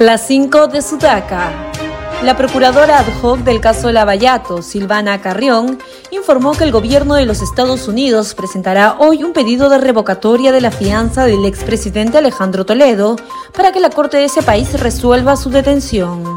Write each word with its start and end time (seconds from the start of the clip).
Las 0.00 0.26
5 0.26 0.66
de 0.66 0.82
Sudaca. 0.82 1.52
La 2.24 2.36
procuradora 2.36 2.98
ad 2.98 3.06
hoc 3.22 3.38
del 3.40 3.60
caso 3.60 3.92
Lavallato, 3.92 4.60
Silvana 4.60 5.20
Carrión, 5.20 5.78
informó 6.10 6.50
que 6.52 6.64
el 6.64 6.72
gobierno 6.72 7.14
de 7.14 7.26
los 7.26 7.42
Estados 7.42 7.86
Unidos 7.86 8.34
presentará 8.34 8.96
hoy 8.98 9.22
un 9.22 9.32
pedido 9.32 9.68
de 9.68 9.78
revocatoria 9.78 10.50
de 10.50 10.60
la 10.60 10.72
fianza 10.72 11.26
del 11.26 11.44
expresidente 11.44 12.18
Alejandro 12.18 12.66
Toledo 12.66 13.14
para 13.56 13.70
que 13.70 13.78
la 13.78 13.90
Corte 13.90 14.16
de 14.16 14.24
ese 14.24 14.42
país 14.42 14.72
resuelva 14.80 15.36
su 15.36 15.50
detención. 15.50 16.33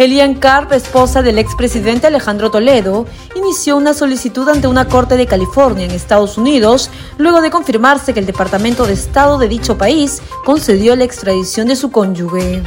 Elian 0.00 0.36
Karp, 0.36 0.72
esposa 0.72 1.20
del 1.20 1.38
expresidente 1.38 2.06
Alejandro 2.06 2.50
Toledo, 2.50 3.04
inició 3.36 3.76
una 3.76 3.92
solicitud 3.92 4.48
ante 4.48 4.66
una 4.66 4.88
corte 4.88 5.18
de 5.18 5.26
California 5.26 5.84
en 5.84 5.90
Estados 5.90 6.38
Unidos 6.38 6.90
luego 7.18 7.42
de 7.42 7.50
confirmarse 7.50 8.14
que 8.14 8.20
el 8.20 8.24
Departamento 8.24 8.86
de 8.86 8.94
Estado 8.94 9.36
de 9.36 9.48
dicho 9.48 9.76
país 9.76 10.22
concedió 10.42 10.96
la 10.96 11.04
extradición 11.04 11.68
de 11.68 11.76
su 11.76 11.90
cónyuge. 11.90 12.62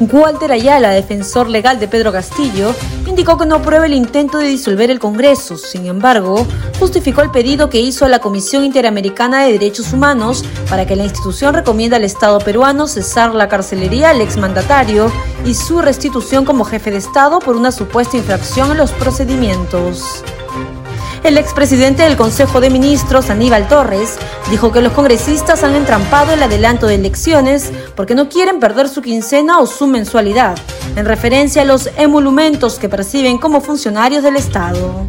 Walter 0.00 0.50
Ayala, 0.50 0.90
defensor 0.90 1.50
legal 1.50 1.78
de 1.78 1.86
Pedro 1.86 2.10
Castillo, 2.10 2.74
indicó 3.06 3.36
que 3.36 3.44
no 3.44 3.56
aprueba 3.56 3.84
el 3.84 3.92
intento 3.92 4.38
de 4.38 4.46
disolver 4.46 4.90
el 4.90 4.98
Congreso. 4.98 5.58
Sin 5.58 5.86
embargo, 5.86 6.46
justificó 6.78 7.20
el 7.20 7.30
pedido 7.30 7.68
que 7.68 7.80
hizo 7.80 8.06
a 8.06 8.08
la 8.08 8.18
Comisión 8.18 8.64
Interamericana 8.64 9.44
de 9.44 9.52
Derechos 9.52 9.92
Humanos 9.92 10.42
para 10.70 10.86
que 10.86 10.96
la 10.96 11.04
institución 11.04 11.54
recomienda 11.54 11.98
al 11.98 12.04
Estado 12.04 12.38
peruano 12.38 12.86
cesar 12.86 13.34
la 13.34 13.48
carcelería 13.48 14.10
al 14.10 14.22
exmandatario 14.22 15.12
y 15.44 15.52
su 15.54 15.82
restitución 15.82 16.46
como 16.46 16.64
jefe 16.64 16.90
de 16.90 16.96
Estado 16.96 17.38
por 17.38 17.56
una 17.56 17.70
supuesta 17.70 18.16
infracción 18.16 18.70
en 18.70 18.78
los 18.78 18.92
procedimientos. 18.92 20.24
El 21.22 21.36
expresidente 21.36 22.02
del 22.02 22.16
Consejo 22.16 22.60
de 22.62 22.70
Ministros, 22.70 23.28
Aníbal 23.28 23.68
Torres, 23.68 24.16
dijo 24.50 24.72
que 24.72 24.80
los 24.80 24.94
congresistas 24.94 25.62
han 25.62 25.74
entrampado 25.74 26.32
el 26.32 26.42
adelanto 26.42 26.86
de 26.86 26.94
elecciones 26.94 27.72
porque 27.94 28.14
no 28.14 28.30
quieren 28.30 28.58
perder 28.58 28.88
su 28.88 29.02
quincena 29.02 29.60
o 29.60 29.66
su 29.66 29.86
mensualidad, 29.86 30.58
en 30.96 31.04
referencia 31.04 31.62
a 31.62 31.66
los 31.66 31.90
emolumentos 31.98 32.78
que 32.78 32.88
perciben 32.88 33.36
como 33.36 33.60
funcionarios 33.60 34.22
del 34.22 34.36
Estado. 34.36 35.06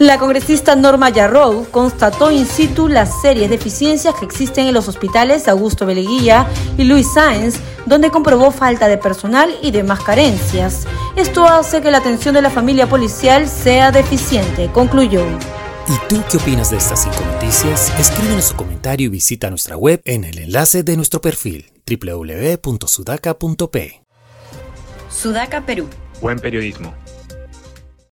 La 0.00 0.18
congresista 0.18 0.74
Norma 0.74 1.10
Yarrow 1.10 1.66
constató 1.70 2.32
in 2.32 2.46
situ 2.46 2.88
las 2.88 3.20
serias 3.22 3.48
deficiencias 3.48 4.12
que 4.16 4.24
existen 4.24 4.66
en 4.66 4.74
los 4.74 4.88
hospitales 4.88 5.46
Augusto 5.46 5.86
Beleguía 5.86 6.48
y 6.76 6.82
Luis 6.82 7.06
Sáenz, 7.14 7.60
donde 7.86 8.10
comprobó 8.10 8.50
falta 8.50 8.88
de 8.88 8.98
personal 8.98 9.54
y 9.62 9.70
demás 9.70 10.00
carencias. 10.00 10.88
Esto 11.14 11.46
hace 11.46 11.80
que 11.80 11.92
la 11.92 11.98
atención 11.98 12.34
de 12.34 12.42
la 12.42 12.50
familia 12.50 12.88
policial 12.88 13.48
sea 13.48 13.92
deficiente, 13.92 14.68
concluyó. 14.72 15.24
¿Y 15.86 15.96
tú 16.08 16.20
qué 16.28 16.38
opinas 16.38 16.70
de 16.70 16.78
estas 16.78 17.04
cinco 17.04 17.20
noticias? 17.32 17.92
Escríbenos 17.96 18.46
su 18.46 18.56
comentario 18.56 19.06
y 19.06 19.10
visita 19.10 19.48
nuestra 19.48 19.76
web 19.76 20.00
en 20.04 20.24
el 20.24 20.38
enlace 20.38 20.82
de 20.82 20.96
nuestro 20.96 21.20
perfil 21.20 21.70
www.sudaca.p. 21.86 22.64
Sudaca 25.08 25.60
Perú. 25.64 25.88
Buen 26.20 26.40
periodismo 26.40 27.03